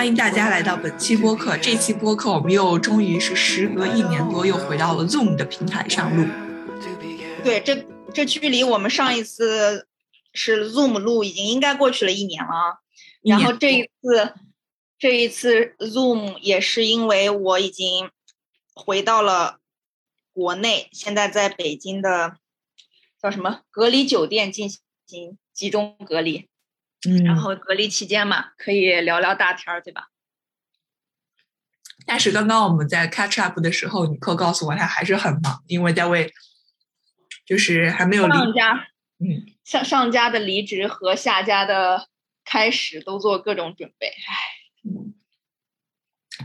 [0.00, 1.58] 欢迎大家来到本期播客。
[1.58, 6.26] 这期播客我们又终于是时隔一年多，又回到了 Zoom 的平台上录。
[7.44, 9.86] 对，这这距离我们上一次
[10.32, 12.78] 是 Zoom 录已经应该过去了一年了啊。
[13.20, 14.32] 然后这一次，
[14.98, 18.08] 这一次 Zoom 也是因为我已经
[18.72, 19.58] 回到了
[20.32, 22.38] 国内，现在在北京的
[23.22, 24.66] 叫什么隔离酒店进
[25.06, 26.48] 行集中隔离，
[27.08, 30.10] 嗯然后隔离期间嘛，可以聊聊大天儿，对吧？
[32.06, 36.32] 但是刚刚我们在 catch up 的时候，尼克告诉我他还是很忙，因为在为
[37.46, 42.08] 就是还没有离上家嗯上上家的离职和下家的
[42.44, 44.34] 开始都做各种准备，唉。
[44.82, 45.14] 嗯，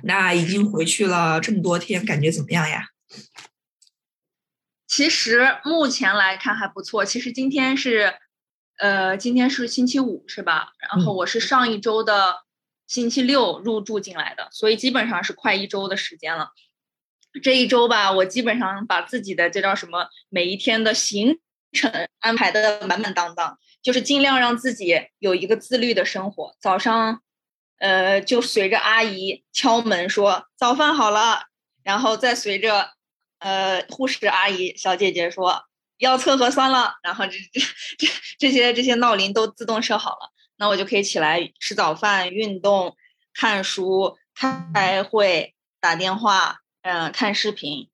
[0.03, 2.89] 那已经回去了这么多天，感觉怎么样呀？
[4.87, 7.03] 其实目前来看还不错。
[7.03, 8.13] 其实今天是，
[8.77, 10.73] 呃，今天是星期五是吧？
[10.79, 12.43] 然后嗯我是上一周的
[12.87, 16.49] 星期六入住进来的，所以基本上是快一周的时间了。
[17.41, 21.39] 这一周吧，我基本上把自己的这叫什么，每一天的行
[21.71, 26.55] 程安排的满满当当，就是尽量让自己有一个自律的生活。
[26.59, 27.21] 早上，
[27.79, 31.43] 呃，就随着阿姨敲门说早饭好了，
[31.83, 32.91] 然后再随着
[33.39, 35.63] 呃护士阿姨小姐姐说
[35.97, 37.61] 要测核酸了，然后这这
[37.97, 38.07] 这
[38.37, 42.95] 这些这些闹铃都自动设好了，那我就可以起来吃早饭、运动、
[43.33, 47.89] 看书、开会、打电话，嗯、看视频。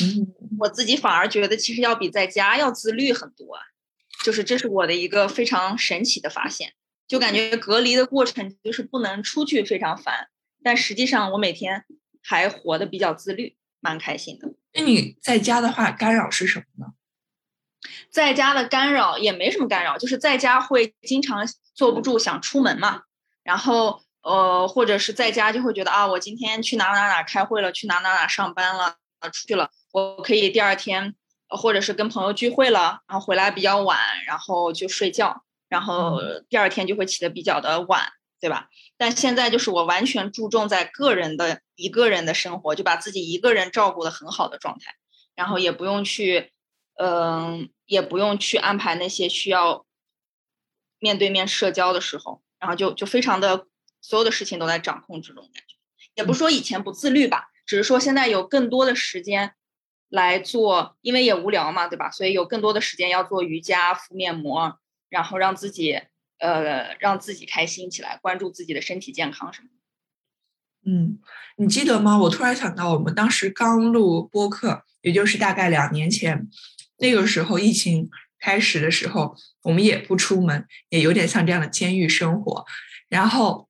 [0.00, 3.62] 嗯我自己反而觉得，其实要比在家要自律很多啊，
[4.24, 6.72] 就是这是我的一个非常神奇的发现。
[7.08, 10.28] 就感觉隔离的过程就是不能出去，非常烦，
[10.62, 11.84] 但实际上我每天
[12.22, 14.52] 还活得比较自律，蛮开心的。
[14.74, 16.92] 那你在家的话，干扰是什么呢？
[18.10, 23.02] 在家的干扰也没什么干扰，就是在家会经常坐不住想出门嘛，
[23.42, 31.14] 然后呃，或者是在家就会觉得啊，我今天去哪哪哪开会了，去哪哪哪上班了，呃出去了，我可以第二天，
[31.48, 36.18] 呃或者是跟朋友聚会了，然后回来比较晚，然后就睡觉，然后
[36.48, 38.08] 第二天就会起得比较的晚，
[38.40, 38.68] 对吧？
[38.98, 44.94] 但现在就是我完全注重在个人的一个人的生活，就把自己一个人照顾的很好的状态，
[45.34, 46.50] 然后也不用去，
[46.96, 49.86] 嗯、也不用去安排那些需要
[50.98, 53.66] 面对面社交的时候，然后就就非常的
[54.00, 55.76] 所有的事情都在掌控之中，感觉
[56.14, 59.54] 也不是说以前不自律吧，只是说现在有更多的时间
[60.08, 62.10] 来做，因为也无聊嘛，对吧？
[62.10, 64.78] 所以有更多的时间要做瑜伽、敷面膜，
[65.10, 66.00] 然后让自己
[66.38, 69.74] 呃让自己开心起来，关注自己的身体健康什么的。
[70.88, 71.18] 嗯，
[71.56, 72.16] 你记得吗？
[72.16, 76.48] 我突然想到，我们当时刚录播客，也就是大概两年前，
[76.98, 78.08] 那个时候疫情
[78.38, 82.64] 开始的时候，我们也不出门，也有点像这样的监狱生活。
[83.08, 83.68] 然后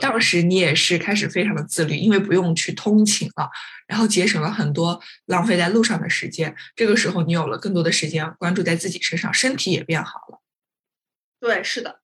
[0.00, 3.48] 当时你也是开始非常的自律，因为不用去通勤了，
[3.86, 6.54] 然后节省了很多浪费在路上的时间。
[6.74, 10.42] 这个时候，你有了更多的时间关注在自己身上，身体也变好了。
[11.38, 12.00] 对，是的。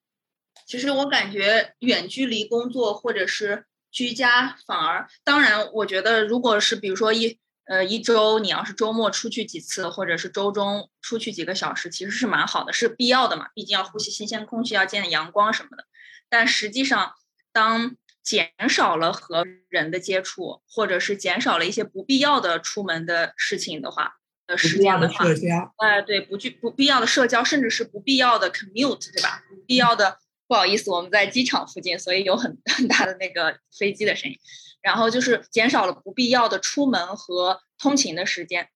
[0.65, 13.47] 其实我感觉远距离工作或者是居家，反而当然，我觉得如果是比如说一呃一周，你要是周末出去几次，或者是周中出去几个小时，其实是蛮好的，是必要的嘛。
[13.53, 15.85] 毕竟要呼吸新鲜空气，要见阳光什么的。
[16.29, 17.13] 但实际上，
[17.51, 24.15] 当减少了和人的接触，或者是减少了一些不必要的出门的事情的话，
[24.47, 29.43] 呃，时间的话，社交，哎，对，不具不必要的社交，甚至是不必要的 commute，对吧？
[29.49, 30.17] 不必要的，
[30.47, 34.37] 不好意思，我们在机场附近，所以有很 很大的那个飞机的声音。
[34.81, 38.69] 然后就是减少了不必要的出门和通勤的时间。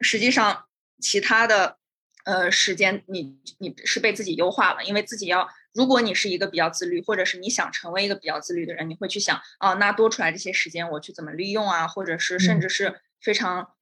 [0.00, 0.64] 实际上，
[1.00, 1.76] 其他的
[2.24, 13.72] 呃时间你你是被自己优化了，因为自己要，如果你是一个比较自律，或者是你想成为一个比较自律的人，你会去想，啊，那多出来这些时间我去怎么利用啊，或者是甚嗯至是非常。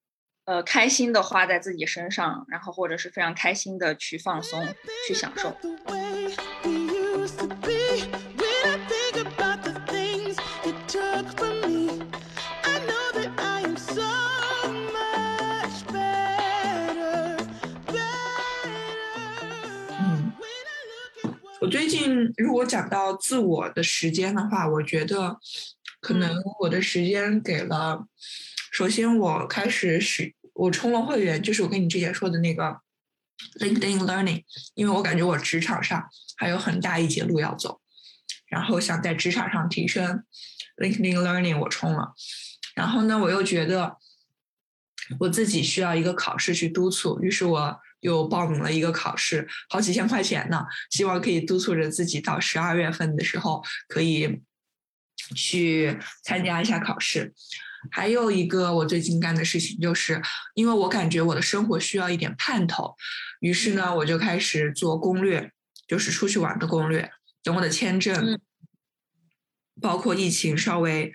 [0.46, 4.74] 呃，开心的花在自己身上，然后或者是非常开心的去放松、
[5.06, 5.54] 去享受。
[21.70, 25.38] 最近如果讲到自我的时间的话，我觉得
[26.00, 28.04] 可能我的时间给了，
[28.72, 32.80] 首先我开始使我充了会员，就是我跟你之前说的那个
[33.60, 34.42] LinkedIn Learning，
[34.74, 37.80] 因为我感觉我职场上还有很大一截路要走，
[38.48, 40.24] 然后想在职场上提升
[40.76, 42.14] LinkedIn Learning 我充了，
[42.74, 43.96] 然后呢，我又觉得
[45.20, 54.42] 我自己需要一个考试去督促，于是我又报名了一个考试，好几千块钱呢，希望可以督促着自己到十二月份的时候可以
[55.34, 57.32] 去参加一下考试。
[57.90, 60.20] 还有一个我最近干的事情，就是
[60.54, 62.94] 因为我感觉我的生活需要一点盼头，
[63.40, 65.50] 于是呢，我就开始做攻略，
[65.88, 67.10] 就是出去玩的攻略。
[67.42, 68.40] 等我的签证，嗯
[69.80, 71.10] 包括疫情稍微，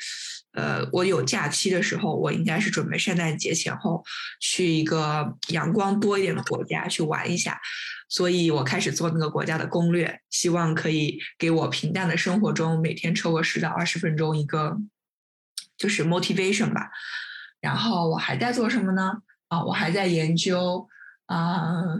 [0.55, 4.03] 呃，我有假期的时候，我应该是准备圣诞节前后
[4.39, 7.59] 去一个阳光多一点的国家去玩一下，
[8.07, 14.77] 所以我开始做那个国家的攻略，希望可以给我平淡的生活中每天抽个十到二十分钟一个，
[15.77, 16.89] 就是 motivation 吧。
[17.59, 19.11] 然后我还在做什么呢？
[19.49, 20.87] 啊，我还在研究，
[21.25, 21.97] 啊、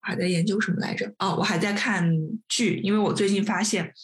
[0.00, 1.14] 还在研究什么来着？
[1.18, 2.10] 哦，我还在看
[2.48, 3.94] 剧，因为我最近发现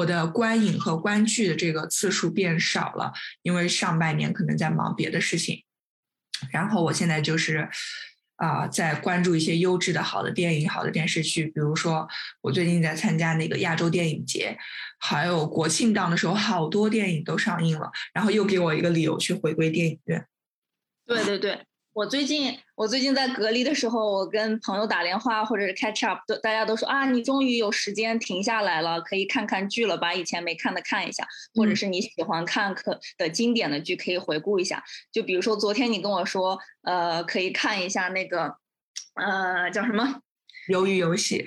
[0.00, 3.12] 我的观影和观剧的这个次数变少了，
[3.42, 5.64] 因为上半年可能在忙别的事情。
[6.50, 7.68] 然后我现在就是
[8.36, 12.08] 啊、在关注一些优质的好的电影、好的电视剧，比如说
[12.40, 14.56] 我最近在参加那个亚洲电影节，
[14.98, 20.24] 还有国庆档的时候，好多电影都上映了，然后又给我一个理由去回归电影院。
[21.04, 34.82] 对对对，我最近我最近在隔离的时候，我跟朋友打电话或者是 catch up，都大家都说啊，你终于有时间停下来了，可以看看剧了，把以前没看的看一下，或者嗯是你喜欢看可的经典的剧可以回顾一下。
[35.10, 38.54] 就比如说昨天你跟我说，呃，可以看一下那个，
[39.14, 40.20] 呃，叫什么？
[40.68, 41.44] 鱿鱼游戏，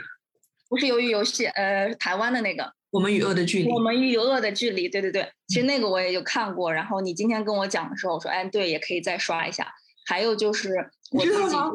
[0.68, 2.74] 不是鱿鱼游戏，呃，台湾的那个。
[2.92, 3.72] 我们与恶的距离。
[3.72, 6.72] 我们与恶的距离，对对对，其实那个我也有看过。
[6.72, 9.74] 然后你今天跟我讲的时候，我说，哎，对，也可以再刷一下。
[10.06, 10.70] 还有就是
[11.12, 11.72] 我自己，你知道吗？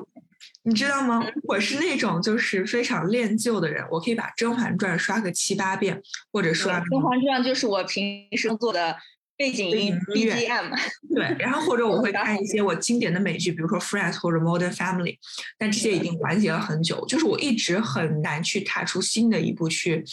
[0.62, 1.26] 你知道吗？
[1.44, 6.00] 我是那种就是非常恋旧的人，我可以把《甄嬛传》刷个七八遍，
[6.32, 8.94] 或者对刷《甄嬛传》就是我平时做的
[9.36, 10.70] 背景音乐 BGM。
[11.14, 15.14] 对，然后或者我会 看一些我经典的美剧，比如说《Friends》或者《Modern Family》，
[15.56, 20.04] 但这些已经完结了很久，就是我一直很难去踏出新的一步去。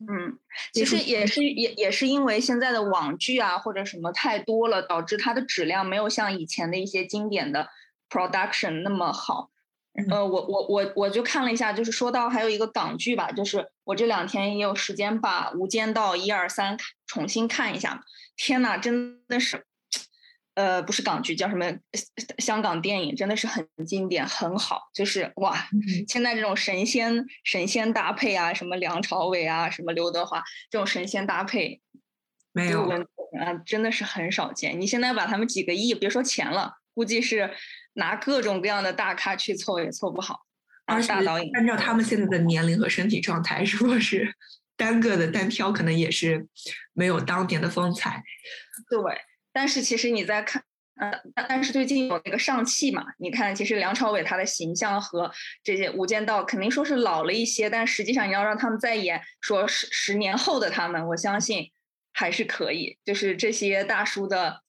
[0.00, 0.38] 嗯，
[0.72, 7.68] 其实也是也也是因为现在的网剧啊或者什么太多了，导致它的质量没有像以前的一些经典的
[8.08, 9.50] production 那么好。
[9.94, 18.04] 嗯呃，我我我我就看了一下，就是说到还有一个港剧吧，就是我这两天也有时间把《无间道》一二三重新看一下。
[18.36, 19.66] 天呐，真的是，
[20.58, 21.64] 呃，不是港剧，叫什么？
[21.66, 21.80] 呃
[22.38, 25.68] 香港电影真的是很经典，很好，就是哇，
[26.08, 31.80] 现在这种神仙神仙搭配啊，什么梁朝伟啊，什么刘德华这种神仙搭配，
[32.50, 34.80] 没有啊，真的是很少见。
[34.80, 37.54] 你现在把他们几个亿，别说钱了，估计是
[37.92, 40.44] 拿各种各样的大咖去凑也凑不好。
[40.86, 44.34] 啊而且大导演按照他们现在的年龄和身体状态，如果是
[44.76, 46.48] 单个的单挑，可能也是
[46.94, 48.24] 没有当年的风采。
[48.90, 48.98] 对，
[49.52, 50.62] 但是其实你在看，
[50.96, 55.30] 呃，但但是最近有那个上汽嘛，你看，其实梁朝伟他的形象和
[55.62, 61.70] 这些《无间道》肯定说是老了一些，但实际上你要让他们再演说十十年后的他们，我相信
[62.12, 62.98] 还是可以。
[63.04, 64.62] 就是这些大叔的，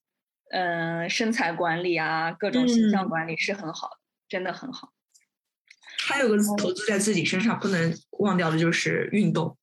[0.50, 3.96] 嗯、身材管理啊，各种形象嗯管理是很好的，
[4.28, 4.92] 真的很好。
[6.02, 9.56] 还有个投资在自己身上不能忘掉的就是运动。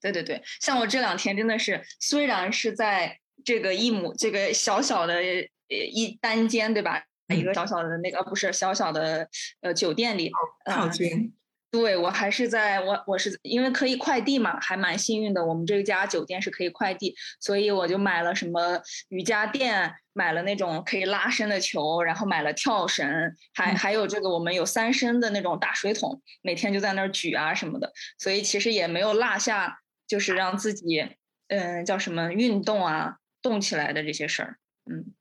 [0.00, 7.04] 对对对，像我这两天真的是，虽然是在这个一亩这个小小的呃一单间，对吧？
[7.34, 9.28] 一个小小的那个不是小小的
[9.60, 10.30] 呃酒店里，
[10.64, 11.32] 套呃间，
[11.70, 15.46] 对我还是在我我是因为可以快递嘛，还蛮幸运的。
[15.46, 23.08] 我们这家酒店是可以快递，所以我就买了什么瑜伽垫，买了那种可以拉伸的球，然后买了跳绳，
[23.54, 27.92] 还嗯还有这个我们有三升的那种大水桶，每天就在那儿举啊什么的。
[28.18, 29.78] 所以其实也没有落下，
[30.08, 31.06] 就是让自己
[31.46, 34.58] 嗯叫什么运动啊动起来的这些事儿。
[34.90, 35.14] 嗯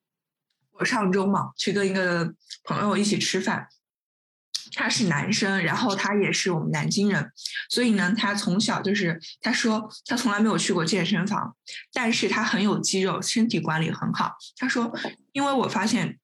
[0.79, 2.33] 我上周嘛去跟一个
[2.63, 3.67] 朋友一起吃饭，
[4.71, 7.33] 他是男生，然后他也是我们南京人，
[7.69, 11.53] 所以呢，他从小就是他说他从来没有去过健身房，
[11.91, 14.37] 但是他很有肌肉，身体管理很好。
[14.55, 14.89] 他说，
[15.33, 16.17] 因为我发现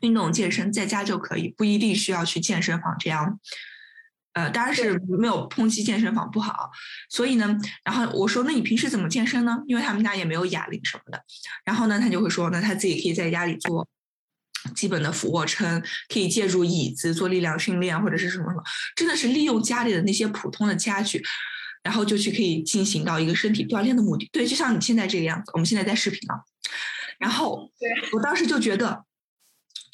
[0.00, 3.38] 运动健身在家就可以，不一定需要去健身房这样。
[4.34, 6.70] 呃，当然是没有抨击健身房不好，
[7.10, 9.58] 所以呢，然后我说，那你平时怎么健身呢？
[9.66, 11.22] 因为他们家也没有哑铃什么的，
[11.64, 13.86] 然后呢，他就会说，那他自己可以在家里做
[14.74, 18.62] 基本的俯卧撑，可以借助椅子做力量训练或者是什么什么，
[18.96, 21.22] 真的是利用家里的那些普通的家具。
[21.84, 24.28] 然后就去可以进行到一个身体锻炼的目的。
[24.30, 26.38] 对，就像你现在这个样子，我们现在在视频啊。
[27.18, 27.68] 然后
[28.12, 29.04] 我当时就觉得，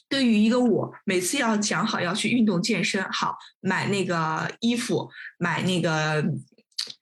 [0.08, 6.24] 对于一个我，每次要讲好要去运动健身，好买那个衣服，买那个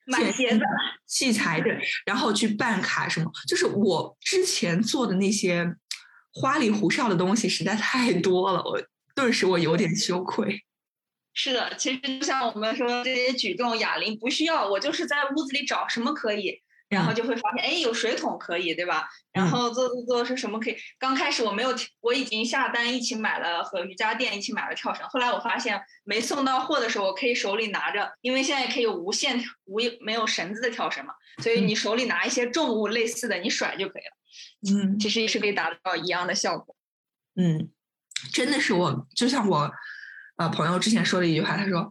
[0.05, 0.61] 买鞋子
[1.05, 1.67] 器材的，
[2.05, 5.75] 然后去办卡什么，就是我之前做的那些
[6.33, 8.81] 花里胡哨的东西实在太多了，我
[9.15, 10.63] 顿时我有点羞愧。
[11.33, 19.07] 是的，其实就像我们说这些举重哑铃不需要，我就是在屋子里找什么可以，然后就会发现，哎，有水桶可以，对吧？
[19.33, 20.77] 然嗯后做做做是什么可以？
[20.97, 31.13] 刚开始我没有，我已经下单一起买了和瑜伽垫一起买了跳绳，后来我发现没送到货的时候，我可以手里拿着，因为现在可以有无线无没有绳子的跳绳嘛，
[31.43, 36.75] 所以你手里拿一些重物类似的，你甩就可以了，嗯其实也是可以达到一样的效果。
[37.35, 37.69] 嗯，
[38.33, 39.71] 真的是我，就像我
[40.37, 41.87] 呃朋友之前说的一句话，他说，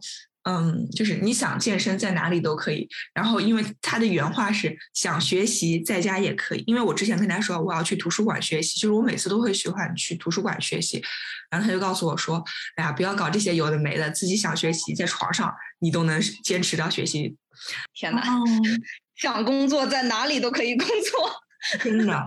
[0.47, 2.87] 嗯，就是你想健身在哪里都可以。
[3.13, 11.03] 然后因为他的原话是想学习在家也可以，因为我之前跟他说我要去图书馆学习，就是我每次都会喜欢去图书馆学习，
[11.51, 12.41] 然后他就告诉我说，
[12.77, 17.35] 哎呀，不要搞这些有的没的，自己想学习在床上你都能坚持到学习。
[17.93, 18.43] 天哪，哦，
[19.17, 21.29] 想工作在哪里都可以工作。
[21.83, 22.23] 真的，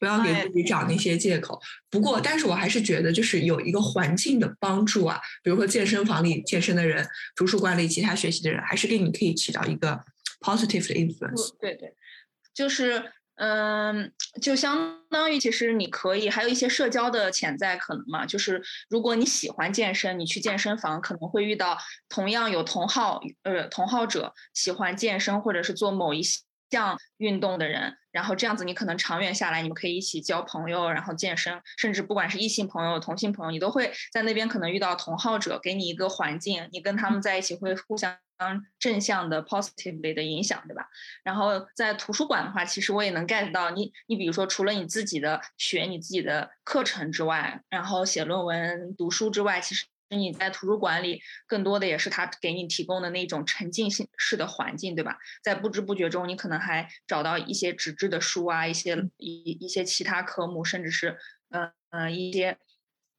[0.00, 1.60] 不要给哎自己找那些借口。
[1.90, 10.00] 不过，但是我还是觉得，就是有一个环境的帮助啊，比如说健身房里健身的人，图书馆里其他学习的人，还是给你可以起到一个
[10.40, 11.50] positive 的 influence。
[11.60, 11.94] 对对，
[12.54, 21.78] 就是嗯，就相当于其实你可以还有一些社交的潜在可能嘛，就是如果你喜欢健身，你去健身房可能会遇到
[22.08, 26.22] 同样有同好呃同好者喜欢健身或者是做某一
[26.70, 38.16] 项运动的人，然后这样子你可能长远下来，你们可以一起交朋友，然后健身，甚至不管是异性朋友、同性朋友，你都会在那边可能遇到同好者，给你一个环境，你跟他们在一起会互相
[38.78, 40.88] 正向的 positively 的影响，对吧？
[41.22, 49.86] 然后在图书馆的话，其实我也能 get 到你，你比如说除了你自己的学你自己的课程之外，然后写论文、读书之外，其实
[50.16, 55.18] 你在图书馆里更多的也是他给你提供的那种沉浸性式的环境，对吧？
[55.42, 61.16] 在不知不觉中，你可能还找到一些纸质的书啊，一些一一些其他科目，甚至是
[61.50, 62.58] 呃呃一些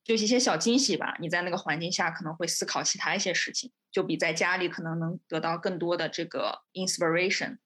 [0.04, 1.16] 就是一些小惊喜吧。
[1.20, 7.58] 你在那个环境下可能会思考其他一些事情，就比在家里可能能得到更多的这个 inspiration。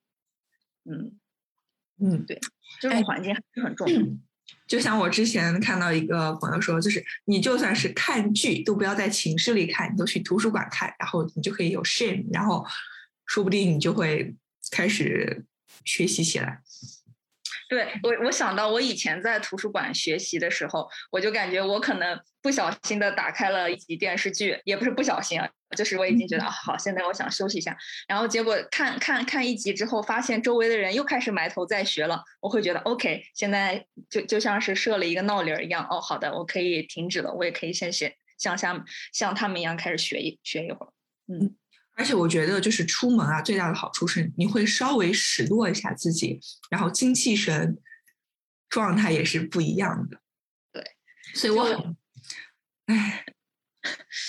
[0.84, 1.20] 嗯，
[2.00, 2.39] 嗯，对
[2.79, 4.01] 这种环境还是很重要。
[4.68, 12.66] 就像我之前看到一个朋友说，就是你就算是看剧，都不要在寝室里看，你都去图书馆看，然后你就可以有 shame，然后
[13.25, 14.34] 说不定你就会
[14.72, 15.46] 开始
[15.84, 16.60] 学习起来。
[17.68, 27.77] 对我，我想到我以前在图书馆学习的时候，我就感觉我可能不小心的打开了一集电视剧，也不是不小心啊，就是我已经觉得啊好，现在我想休息一下，
[28.08, 40.89] 然后结果看看看一集之后，发现周围的人又开始埋头在学了，我会觉得 OK，现在就就像是设了一个闹铃儿一样，哦，好的，我可以停止了，我也可以先学，像像像他们一样开始学一学一会儿。
[41.27, 41.55] 嗯
[41.98, 46.38] 而且我觉得，就是出门啊，最大的好处是你会稍微使落一下自己，
[46.70, 47.77] 然后精气神
[48.67, 50.20] 状态也是不一样的。
[50.74, 50.84] 对，
[51.34, 51.98] 所以我就很，
[52.88, 53.25] 唉，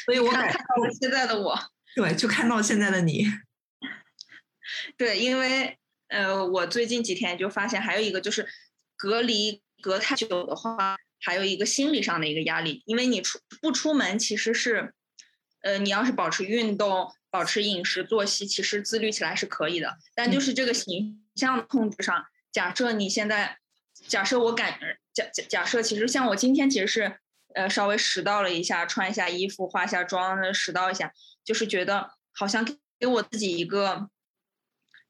[0.05, 1.59] 所以我看到了现在的我。
[1.97, 3.25] 对，就看到现在的你，
[4.99, 8.47] 对，因为呃，我最近几天就发现还有一个就是
[8.97, 14.93] 隔离隔太久的话，还有一个心理上的一个压力，因为你出不出门其实是，
[15.63, 23.57] 呃，你要是保持运动、保持饮食作息，其实自律起来是可以的，但就是这个形象控制上，假设你现在，
[24.07, 24.79] 假设我感
[25.15, 27.21] 假假假设其实像我今天其实是。
[27.57, 31.11] 呃，稍微拾到了一下，穿一下衣服，化一下妆，拾到一下，
[31.43, 32.63] 就是觉得好像
[33.01, 34.11] 给我自己一个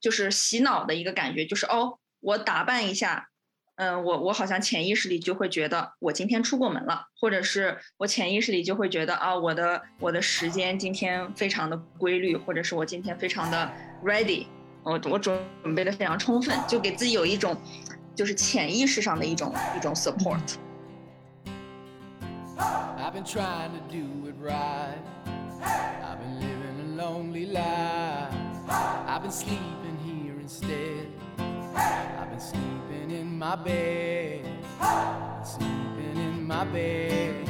[0.01, 3.29] 就是洗脑的一个感觉，就是哦，我打扮一下，
[3.75, 13.73] 嗯、我我好像潜意识里就会觉得我今天出过门了，或者是我潜意识里就会觉得啊，我的我的时间今天非常的规律，或者是我今天非常的
[14.05, 14.47] ready，
[14.85, 17.61] 我我准准备的非常充分，就给自己有一种
[18.15, 20.57] 就是潜意识上的一种一种 support。
[22.59, 24.99] I've been trying to do it right.
[25.63, 28.35] I've been living a lonely life.
[28.69, 31.09] I've been sleeping here instead.
[31.39, 34.45] I've been sleeping in my bed.
[35.45, 37.47] Sleeping in my bed.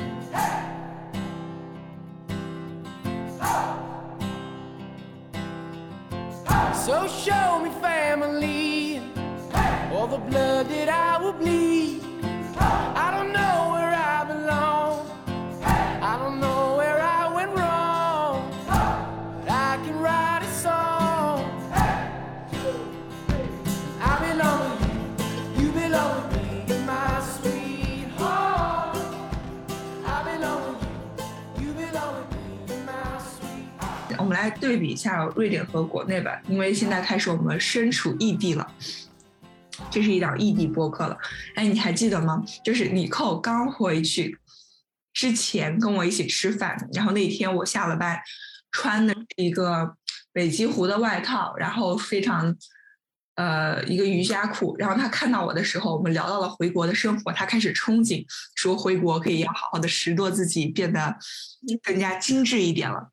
[6.74, 9.02] So show me family,
[9.92, 11.75] all the blood that I will bleed.
[34.46, 38.66] 来对比一下瑞典和国内吧，因为现在开始我们身处异地了。
[39.90, 41.18] 这是一档异地播客了，
[41.56, 42.42] 哎，你还记得吗？
[42.64, 44.38] 就是李扣刚回去
[45.12, 48.18] 之前跟我一起吃饭，然后那天我下了班，
[48.70, 49.96] 穿的一个
[50.32, 52.56] 北极狐的外套，然后非常
[53.34, 58.24] 呃一个瑜伽裤，然后他看到我的时候，我们聊到了回国的生活，他开始憧憬，
[58.54, 61.16] 说回国可以要好好的拾掇自己，变得
[61.82, 63.10] 更加精致一点了。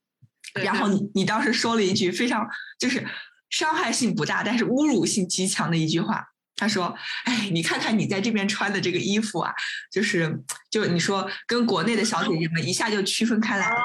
[0.54, 2.48] 对然后你你当时说了一句非常
[2.80, 3.06] 就是
[3.50, 6.24] 伤害性不大，但是侮辱性极强的一句话。
[6.56, 6.96] 他说
[7.26, 9.52] ：“哎，你看看你在这边穿的这个衣服啊，
[9.92, 13.76] 就是就你说跟国内的小姐姐们一下就区分开来了。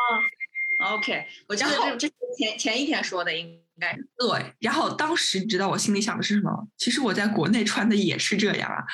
[0.95, 6.69] OK，我记得这这是前前一天说的，应该是对，然后当时你知道我心里想的是什么？
[6.77, 8.85] 其实我在国内穿的也是这样啊，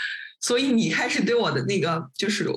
[0.40, 2.48] 所以你开始对我的那个就是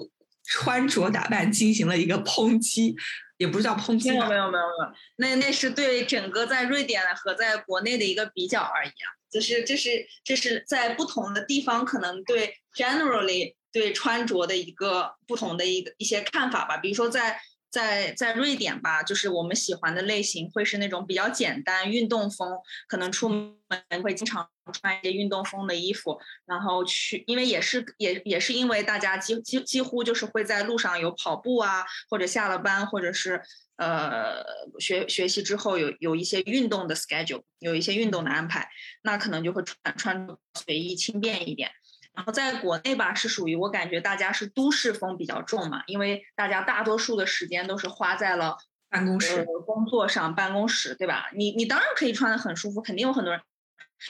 [0.46, 2.96] 穿着打扮进行了一个抨击，
[3.38, 4.46] 也不是叫抨击吧没有没？
[4.46, 17.39] 有没有没有，那那是对整个在瑞典和在国内的一个比较而已啊，就是这是这是在不同的地方可能对 generally 对穿着的一个不同的一个一些看法吧，比如说在。
[17.70, 22.58] 在在瑞典吧，就是我们喜欢的类型会是那种比较简单运动风，
[22.88, 33.42] 可能出门会经常穿一些运动风的衣服，然后去，因为也是也也是因为大家几几几乎就是会在路上有跑步啊，或者下了班，或者是
[33.76, 34.44] 呃
[34.80, 38.70] 学学习之后有有一些运动的 schedule，有一些运动的安排，
[39.04, 41.70] 那可能就会穿穿随意轻便一点。
[42.18, 48.58] 然后在国内吧，是属于我感觉大家是都市风比较重嘛，因为大家大多数的时间都是花在了
[48.90, 51.30] 呃办公室，工作上、办公室，对吧？
[51.36, 53.40] 你你当然可以穿的很舒服，肯定有很多人，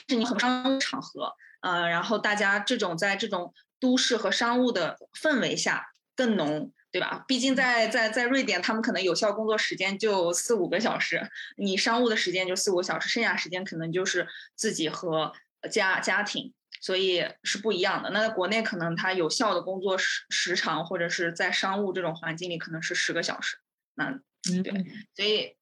[0.08, 7.26] 是你很商务场合，呃，然后大家这种在这种都市和商务的氛围下更浓，对吧？
[7.28, 15.34] 毕竟在在在瑞典，他们可能有效工作时间就四五个小时，你商务的时间就四五个小时，剩下时间可能就是自己和
[15.70, 16.54] 家家庭。
[16.80, 18.10] 所以是不一样的。
[18.10, 23.56] 那在国内可能它有效的工作时时长，或者是在商务这种环境里，可能是十个小时。
[23.94, 24.06] 那
[24.50, 24.72] 嗯，对
[25.14, 25.56] 所以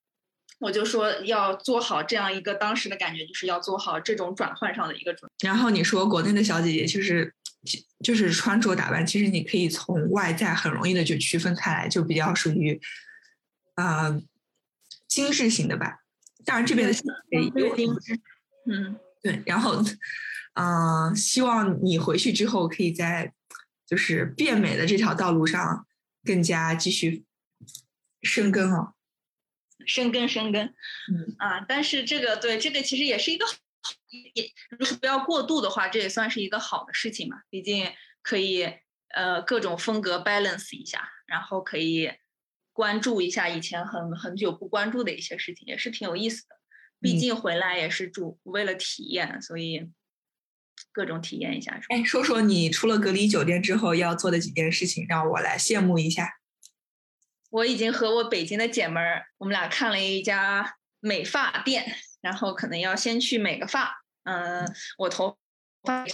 [0.58, 5.48] 我就说要做好这样一个当时的感觉，就是要做好这种转换上的一个准备。
[5.48, 7.34] 然后你说国内的小姐姐就是
[8.04, 12.80] 就是穿着打扮，其实你可以从外在很容易的就区分开来，就比较属于
[13.74, 14.22] 啊、呃
[15.08, 16.00] 精致型的吧。
[16.44, 16.94] 当然这边的
[17.30, 18.20] 也有精致
[18.66, 19.82] 嗯，对，然后
[20.54, 23.32] 嗯、呃希望你回去之后可以在
[23.86, 25.86] 就是变美的这条道路上
[26.24, 27.24] 更加继续
[28.22, 28.94] 生根哦。
[29.86, 30.74] 生根生根，
[31.12, 33.46] 嗯啊，但是这个对这个其实也是一个
[34.08, 37.36] 也也如果不要过度的话，这也算是一个好的事情嘛。
[37.50, 38.64] 毕竟可以
[39.14, 42.10] 呃各种风格 balance 一下，然后可以
[42.72, 46.56] 关注一下以前很很久不关注的一些事情，也是挺有意思的。
[47.00, 49.90] 毕嗯竟回来也是住为了体验，所以
[50.92, 51.78] 各种体验一下？
[51.88, 56.38] 哎，说说你出了隔离酒店之后要做的几件事情，让我来羡慕一下。
[57.50, 64.02] 我已经和我北京的姐们儿，我们俩看了一家美发店，然后可能要先去美个发。
[64.24, 64.66] 嗯，
[64.98, 65.38] 我头
[65.84, 66.04] 发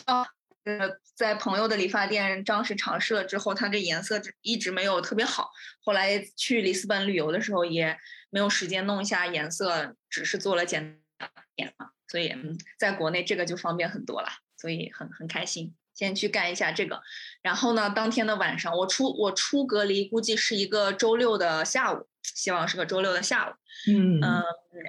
[0.64, 5.50] 呃在朋友的理发店当时尝试了之后，它这颜色一直没有特别好。
[5.82, 7.96] 后来去里斯本旅游的时候也
[8.32, 11.90] 没有时间弄一下颜色，只是做了简单点嘛。
[12.08, 15.74] 所以嗯，在国内这个就方便很多了，所以很很开心。
[15.94, 17.02] 先去干一下这个，
[17.42, 23.52] 然后呢，当天的晚上我出我出隔离，估计是一个周六的下午，希望是个周六的下午。
[23.90, 24.42] 嗯嗯，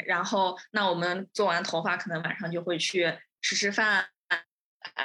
[0.05, 4.05] 然后那我们做完头发，可能晚上就会去吃吃饭，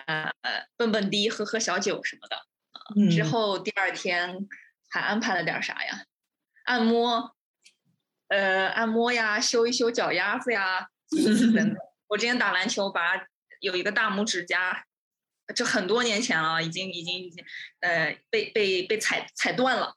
[0.07, 0.33] 呃，
[0.77, 2.37] 蹦蹦迪，喝喝小酒什么的。
[2.97, 4.49] 嗯之后第二天
[4.89, 6.05] 还安排了点啥呀？
[6.65, 7.37] 按摩，
[8.29, 11.77] 呃，按摩呀，修一修脚丫子呀， 等等。
[12.09, 13.27] 我之前打篮球，把
[13.61, 14.85] 有一个大拇指甲，
[15.55, 17.45] 这很多年前了，已经已经已经，
[17.81, 19.95] 呃，被被被踩踩断了。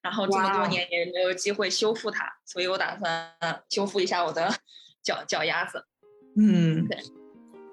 [0.00, 3.34] 然后这么多年也没有机会修复它，所以我打算
[3.68, 4.54] 修复一下我的
[5.02, 5.84] 脚脚丫子。
[6.36, 6.86] 嗯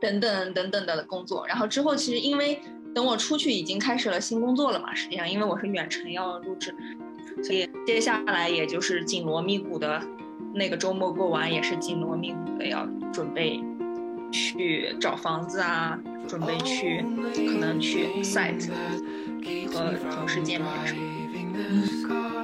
[0.02, 1.46] 等等等等的工作。
[1.48, 2.60] 然后之后其实因为
[2.94, 6.74] 等我出去已经开始了新工作了嘛，实际上因为我是远程要录制，
[7.44, 10.02] 所以接下来也就是紧锣密鼓的
[10.54, 13.62] 那个周末过完，也是紧锣密鼓的要准备
[14.32, 18.70] 去找房子啊，准备去可能去 site
[19.68, 22.35] 和同事见面什么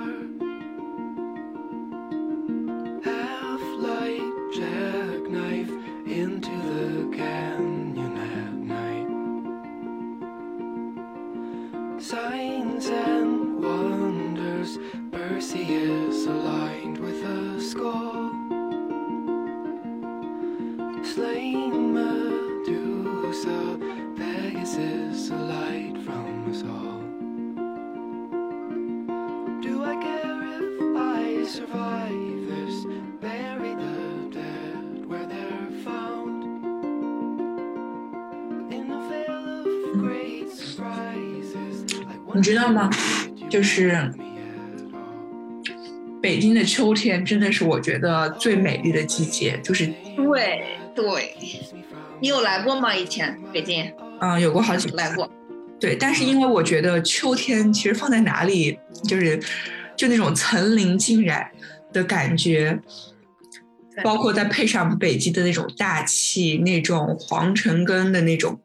[42.34, 42.90] 你知道吗？
[43.50, 44.12] 就是
[46.22, 50.64] 北京的秋天真的是我觉得最美丽的季节，就是对
[50.96, 51.36] 对，
[52.20, 52.96] 你有来过吗？
[52.96, 55.30] 以前北京嗯、有过好几次来过。
[55.80, 59.40] 对，但是因为我觉得秋天其实放在哪里，就是
[59.96, 61.50] 就那种层林尽染
[61.92, 62.80] 的感觉，
[64.04, 68.60] 包括再配上北极的那种大气，那种黄城根的那种，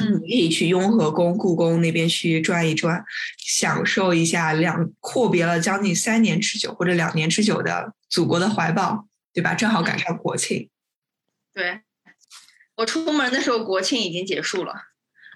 [0.00, 3.04] 嗯你可以去雍和宫、故宫那边去转一转，
[3.38, 9.54] 享受一下两阔别了将近三年之久或者两年之久的祖国的怀抱，对吧？
[9.54, 10.68] 正好赶上国庆。
[11.52, 11.80] 对，
[12.76, 14.74] 我出门的时候国庆已经结束了，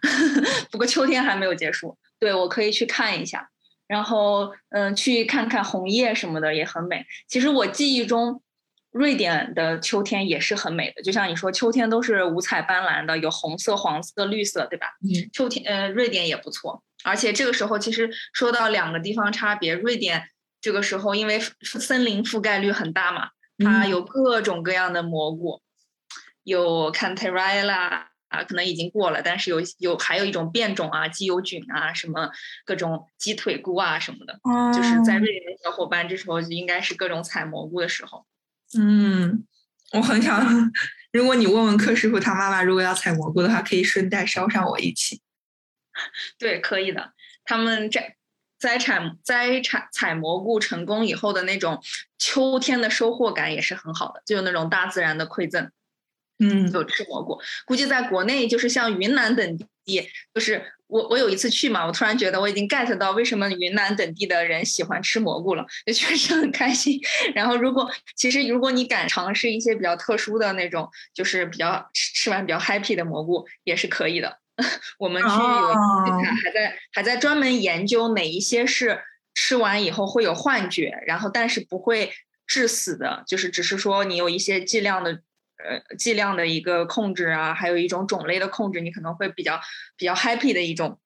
[0.70, 1.98] 不过秋天还没有结束。
[2.18, 3.50] 对，我可以去看一下，
[3.86, 7.04] 然后嗯，去看看红叶什么的也很美。
[7.28, 8.40] 其实我记忆中，
[8.94, 14.86] 瑞典的秋天也是很美的，就像你说，秋天都是五彩斑斓的，有红色、黄色、绿色，对吧？
[15.02, 16.84] 嗯秋天呃，瑞典也不错。
[17.02, 20.28] 而且这个时候，其实说到两个地方差别，瑞典
[20.60, 25.60] 这个时候因为森林覆盖率很大嘛，它嗯有各种各样的蘑菇，
[26.44, 32.30] 有 Cantarella 啊，可能已经过了，但是有有还有一种变种啊，鸡油菌啊，什么
[32.64, 34.38] 各种鸡腿菇啊什么的，
[34.72, 38.24] 就是在瑞典的小伙伴这时候就应该是各种采蘑菇的时候。
[38.78, 39.46] 嗯，
[39.92, 40.72] 我很想，
[41.12, 45.20] 如果你问问柯师傅他妈妈，如果要采蘑菇的话，可以顺带捎上我一起。
[46.38, 47.12] 对，可以的。
[47.44, 48.16] 他们摘
[48.58, 51.82] 摘采摘采采蘑菇成功以后的那种
[52.18, 55.70] 秋天的收获感也是很好的，就有那种大自然的馈赠。
[56.40, 67.00] 嗯有吃蘑菇，估计在国内就是像云南等地，就是我我有一次去嘛，我突然觉得我已经 get 到为什么云南等地的人喜欢吃蘑菇了，就确实很开心。
[67.34, 74.38] 然后如果其实如果你敢尝试一些比较特殊的那种，就是比较吃吃完比较 happy 的蘑菇也是可以的。
[74.98, 79.00] 我们去有还在还在专门研究哪一些是
[79.34, 82.12] 吃完以后会有幻觉，然后但是不会
[82.46, 85.22] 致死的，就是只是说你有一些剂量的
[85.64, 89.60] 呃剂量的一个控制啊，还有一种种类的控制，你可能会比较
[89.96, 91.00] 比较 happy 的一种，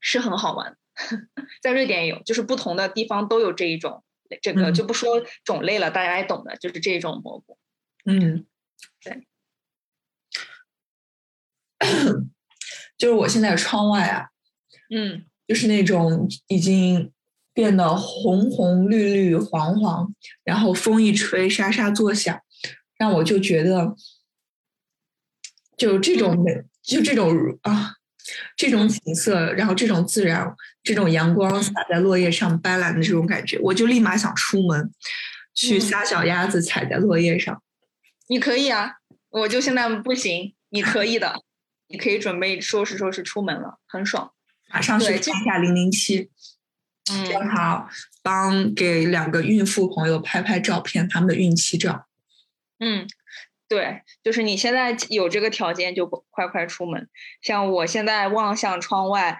[0.00, 0.76] 是很好玩。
[1.60, 4.04] 在瑞典也有，就是不同的地方都有这一种，
[4.40, 7.58] 这个嗯就不说种类了，大家也懂的，就是这种蘑菇。
[8.04, 8.46] 嗯，
[9.02, 9.26] 对，
[12.96, 14.28] 就是我现在窗外啊，
[14.94, 17.12] 嗯就是那种已经
[17.52, 22.40] 变得红红绿绿黄黄，然后风一吹沙沙作响，
[23.04, 23.94] 让我就觉得，
[25.76, 27.96] 就这种美，就这种啊，
[28.56, 34.90] 这种景色，然后这种自然，这种阳光洒在落叶上斑斓的这种感觉，我就立马想出门
[35.52, 37.62] 去嗯撒小鸭子踩在落叶上。
[38.28, 38.92] 你可以啊，
[39.28, 41.42] 我就现在不行，你可以的，
[41.88, 44.32] 你可以准备收拾收拾出门了，很爽。
[44.72, 46.30] 马上去对这看一下零零七，
[47.12, 47.86] 嗯正好
[48.22, 52.06] 帮给两个孕妇朋友拍拍照片，他们的孕期照。
[52.84, 53.06] 嗯，
[53.66, 57.08] 对，就是你现在有这个条件就快快出门。
[57.40, 59.30] 像我现在望向窗外，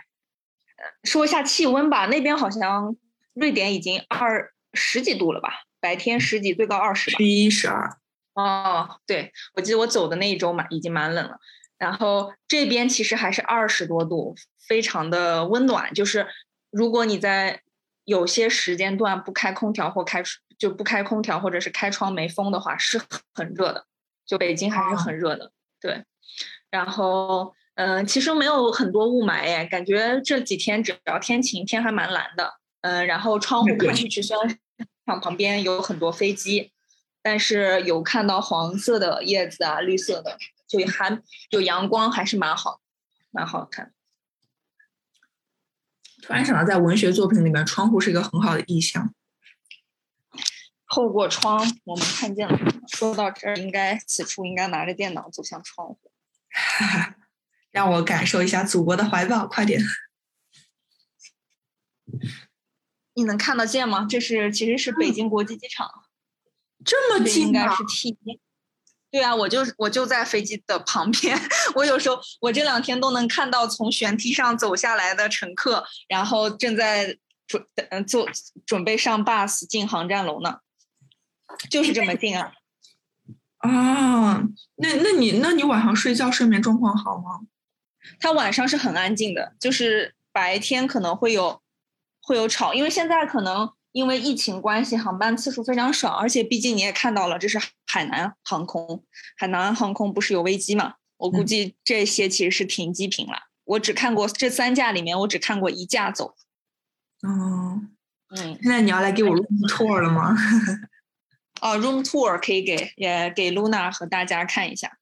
[0.77, 2.97] 呃说一下气温吧，那边好像
[3.35, 7.25] 瑞典已经二十几度了吧，白天十几，最高二十吧十。
[7.25, 7.99] 一、十二，
[8.33, 11.39] 哦，对，我记得我走的那一周蛮已经蛮冷了，
[11.77, 14.35] 然后这边其实还是二十多度，
[14.67, 15.93] 非常的温暖。
[15.93, 16.27] 就是
[16.71, 17.61] 如果你在
[18.05, 20.23] 有些时间段不开空调或开
[20.59, 23.01] 就不开空调或者是开窗没风的话，是
[23.35, 23.87] 很热的。
[24.27, 26.05] 就北京还是很热的，对。
[26.71, 32.55] 然后嗯、其实没有很多雾霾哎，感觉这几天只要天晴，天还蛮蓝的。
[32.83, 34.59] 嗯、然后窗户看出去虽然
[35.07, 36.71] 像旁边有很多飞机，
[37.23, 40.37] 但是有看到黄色的叶子啊，绿色的，
[40.69, 41.19] 就还
[41.51, 42.81] 有阳光，还是蛮好，
[43.31, 43.94] 蛮好看。
[46.27, 49.15] 突然想到，在文学作品里面，窗户是一个很好的意象。
[50.89, 52.59] 透过窗，我们看见了。
[52.89, 55.99] 说到这儿，应该此处应该拿着电脑走向窗户。
[57.71, 59.83] 让我感受一下祖国的怀抱，快点！
[63.13, 64.07] 你能看得见吗？
[64.09, 66.05] 这是其实是北京国际机场，
[66.83, 67.69] 这么近啊！
[67.69, 68.41] 该是 T 一。
[69.15, 71.39] 对啊，我就我就在飞机的旁边。
[71.77, 78.29] 我有时候我这两天都能看到从舷梯上走下来的乘客，然后正在准嗯坐
[78.67, 80.57] 准备上 bus 进航站楼呢，
[81.71, 82.51] 就是这么近啊。
[83.63, 84.43] 啊，
[84.79, 87.43] 那那你那你晚上睡觉睡眠状况好吗？
[88.19, 91.63] 它晚上是很安静的，就是白天可能会有
[92.21, 99.05] 会有吵，因为现在可能因为疫情关系，航班次数非常少，而且毕竟你也看到了，这是海南航空，
[99.37, 100.95] 海南航空不是有危机嘛？
[101.17, 106.35] 我估嗯计这些其实是停机坪了，我只看过这三架里面，我只看过一架走。
[107.23, 107.83] 哦，
[108.37, 110.35] 嗯，现在你要来给我 room tour 了吗？
[111.63, 114.99] 哦，room tour 可以给也给 Luna 和大家看一下。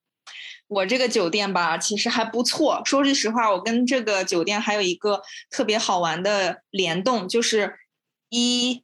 [0.69, 2.83] 我这个酒店吧，其实还不错。
[2.85, 7.79] 说句实话，我跟这个酒店还有一个特别好玩的联动，就是
[8.33, 8.83] 一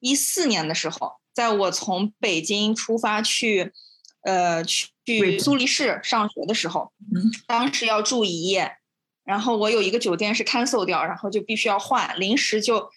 [0.00, 3.72] 一四年的时候，在我从北京出发去，
[4.20, 8.76] 呃，去去苏黎世上学的时候，嗯，当时要住一夜，
[9.24, 12.90] 然后我有一个酒店是 cancel 掉，然后就必须要换，临时就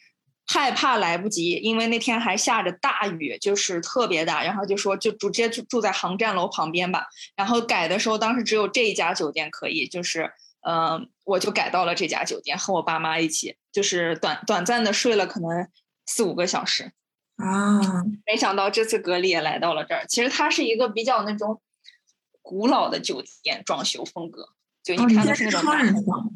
[0.45, 7.05] 害怕来不及，因为那天还下着大雨，就是特别大，然后就说就直接住住在航站楼旁边吧。
[7.37, 10.29] 然后改的时候，当时只有这一家酒店可以，就是
[10.61, 15.67] 呃，我就改到了这家酒店，和我爸妈一起，就是短短暂的睡了可能
[16.05, 16.91] 四五个小时。
[17.37, 17.81] 啊，
[18.25, 20.05] 没想到这次格力也来到了这儿。
[20.07, 21.61] 其实它是一个比较那种
[22.41, 24.49] 古老的酒店装修风格，
[24.81, 26.31] 就哦你看的是那种双大人床，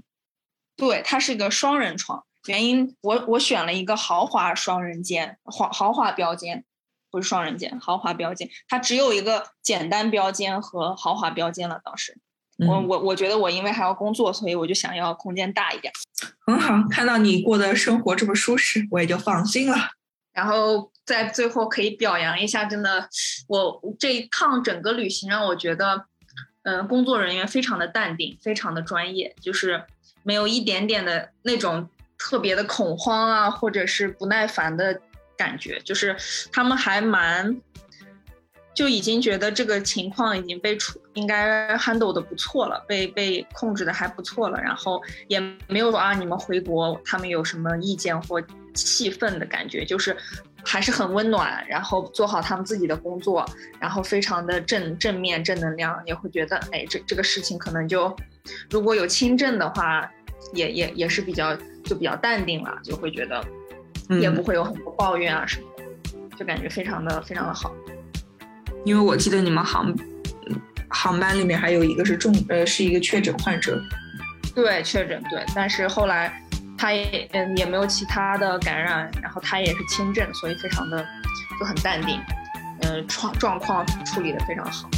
[0.76, 2.26] 对，它是个双人床。
[2.48, 6.66] 原因我我选了一个豪华双人间，豪豪华标间，
[7.12, 8.50] 不是双人间，豪华标间。
[8.68, 11.80] 它只有一个简单标间和豪华标间了。
[11.84, 12.18] 当时
[12.68, 15.92] 我嗯，我我觉得我因为还要工作，所以我就想要空间大一点。
[16.46, 19.78] 很好，看到你过的生活这么舒适，我也就放心了。
[20.34, 23.08] 然后在最后可以表扬一下，真的，
[23.48, 26.06] 我这一趟整个旅行让我觉得，
[26.64, 29.84] 嗯、工作人员非常的淡定，非常的专业，就是
[30.24, 35.02] 没有一点点的那种特别的恐慌啊，或者是不耐烦的
[35.38, 36.16] 感觉，就是
[36.52, 37.62] 他们还蛮。
[38.80, 45.38] 就已经觉得这个情况已经被处应该 handle 的不错了，被被控制的还不错了，然后也
[45.68, 48.42] 没有说啊你们回国他们有什么意见或
[48.74, 50.16] 气愤的感觉，就是
[50.64, 53.46] 还是很温暖，然后做好他们自己的工作，
[53.82, 58.16] 然后非常的正正面正能量，也会觉得哎这这个事情可能就
[58.70, 60.10] 如果有轻症的话，
[60.54, 63.44] 也也也是比较就比较淡定了，就会觉得
[64.22, 67.76] 也不嗯，会有很多抱怨啊什么的，就感觉非常的非常的好。
[68.86, 69.90] 因为我记得你们航
[70.48, 73.80] 嗯航班里面还有一个是重呃是一个确诊患者，
[74.56, 76.42] 对，确诊对，但是后来
[76.78, 81.06] 他也嗯也没有其他的感染，然后他也是轻症，所以非常的
[81.60, 82.20] 就很淡定，
[82.82, 84.90] 嗯、状状况处理的非常好。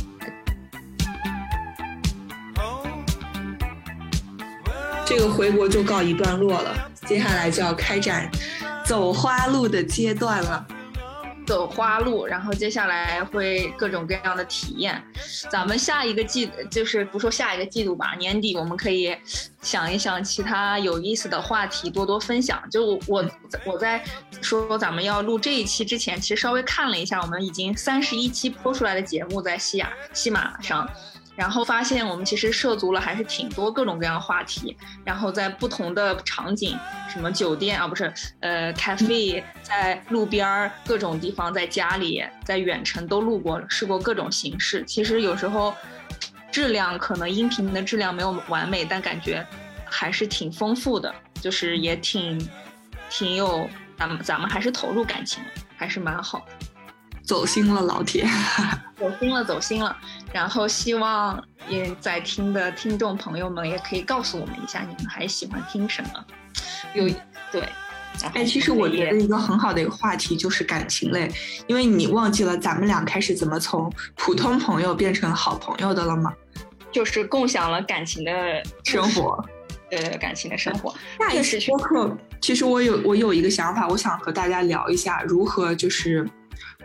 [5.06, 6.74] 这个回国就告一段落了，
[7.06, 8.30] 接下来就要开展
[8.86, 10.66] 走花路的阶段了。
[11.46, 15.02] 走花路，然后接下来会各种各样的体验。
[15.50, 19.16] 咱们下一个季，就是不说下一个季度吧，年底我们可以
[19.62, 22.62] 想一想其他有意思的话题，多多分享。
[22.70, 23.26] 就我
[23.66, 24.04] 我在
[24.42, 30.90] 说咱们要录这一期之前，其实稍微看了一下，我们已经三十一期播出来的节目在西雅西马上。
[31.36, 36.78] 然后发现我们其实涉足了还是挺多各种各样的话题，然后在不同的场景，
[37.10, 44.84] 什么酒店啊，不是，呃，cafe，在路边儿各种地方，在家里，在远程都录过，试过各种形式。
[44.86, 45.74] 其实有时候
[46.52, 49.46] 质量可能音频的质量没有完美，但感觉
[49.86, 52.50] 还是挺丰富的，就是也挺
[53.10, 55.42] 挺有咱们咱们还是投入感情，
[55.78, 56.46] 还是蛮好的。
[57.32, 58.28] 走心了，老铁。
[59.00, 59.96] 走心了，走心了。
[60.34, 66.26] 然后希望也在听的听众朋友们也可以告诉我们一下，你们还喜欢听什么？
[66.94, 67.08] 有
[67.50, 67.66] 对，
[68.34, 71.32] 哎，其实我觉得一个很好的一个话题就是感情类，
[71.68, 76.34] 因为你忘记了咱们俩开始怎么从普通朋友变成好朋友的了吗？
[76.92, 79.42] 就是共享了感情的生活。
[79.90, 80.94] 对感情的生活。
[81.18, 86.30] 那一期播客，其实我有我有一个想法，我想和大家聊一下如何就是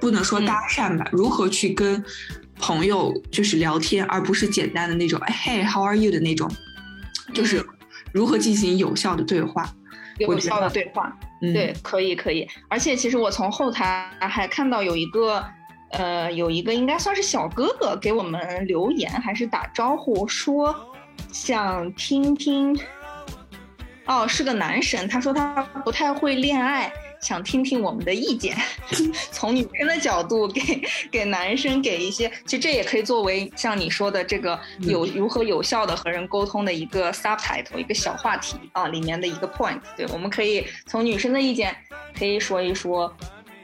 [0.01, 2.03] 不能说搭讪吧，如何去跟
[2.59, 6.51] 朋友就是聊天，而不是简单的那种哎嘿 how are you 的那种，
[7.35, 7.65] 就是
[8.13, 9.69] 如何进行有效的对话。
[10.19, 12.49] 有效的对话，嗯，对，可以可以。
[12.69, 15.45] 而且其实我从后台还看到有一个，
[15.91, 20.75] 呃，有一个应该算是小哥哥给我们留言还是打招呼，说
[21.31, 22.75] 想听听。
[24.07, 26.91] 哦，是个男神，他说他不太会恋爱，
[27.27, 28.57] 想听听我们的意见，
[29.33, 30.61] 从女生的角度给
[31.11, 39.81] 给男生给一些，其实这也可以作为像你说的这个有如何有效的和人沟通的一个 subtitle 一个小话题啊，里面的一个 point。
[39.97, 41.77] 对，我们可以从女生的意见
[42.17, 43.13] 可以说一说，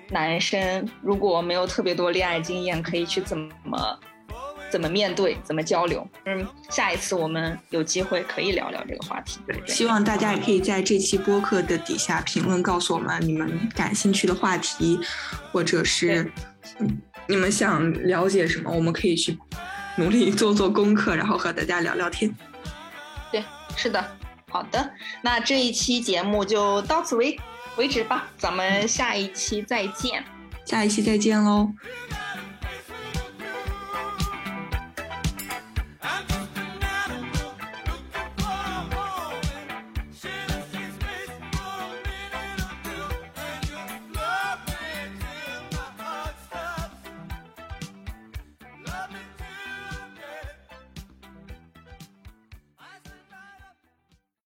[0.08, 3.48] 男生如果没有特别多恋爱经验，可以去怎么
[4.72, 6.08] 怎么面对，怎么交流。
[6.24, 9.38] 嗯，下一次我们有机会可以聊聊这个话题。
[9.46, 14.98] 对，希望大家也可以在这期播客的底下评论告诉我们你们感兴趣的话题，
[15.52, 16.32] 或者是
[16.78, 19.38] 嗯你们想了解什么，我们可以去
[19.96, 22.34] 努力做做功课，然后和大家聊聊天。
[23.30, 23.44] 对，
[23.76, 24.02] 是的。
[24.48, 24.90] 好的，
[25.22, 27.38] 那这一期节目就到此为
[27.76, 30.24] 为止吧，咱们下一期再见。
[30.64, 31.72] 下一期再见喽。